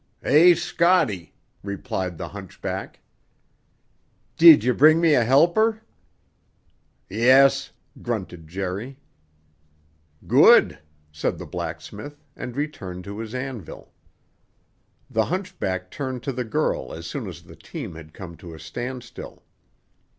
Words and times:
"Hey, 0.23 0.55
Scotty," 0.55 1.35
replied 1.61 2.17
the 2.17 2.29
hunchback. 2.29 3.01
"Did 4.35 4.63
ye 4.63 4.71
bring 4.71 4.99
me 4.99 5.13
a 5.13 5.23
helper?" 5.23 5.81
"Yes," 7.07 7.69
grunted 8.01 8.47
Jerry. 8.47 8.97
"Good!" 10.25 10.79
said 11.11 11.37
the 11.37 11.45
blacksmith, 11.45 12.19
and 12.35 12.57
returned 12.57 13.03
to 13.03 13.19
his 13.19 13.35
anvil. 13.35 13.93
The 15.07 15.25
hunchback 15.25 15.91
turned 15.91 16.23
to 16.23 16.31
the 16.31 16.45
girl 16.45 16.91
as 16.95 17.05
soon 17.05 17.27
as 17.27 17.43
the 17.43 17.55
team 17.55 17.93
had 17.93 18.11
come 18.11 18.35
to 18.37 18.55
a 18.55 18.59
standstill. 18.59 19.43